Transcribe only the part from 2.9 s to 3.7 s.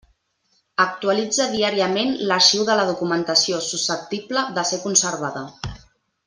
documentació